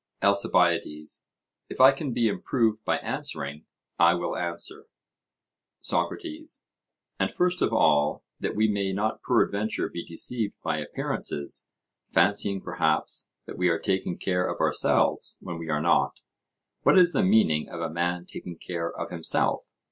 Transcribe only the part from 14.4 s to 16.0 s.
of ourselves when we are